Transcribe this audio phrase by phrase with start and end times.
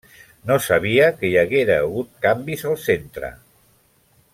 [0.51, 3.33] No sabia que hi haguera hagut canvis, al centre.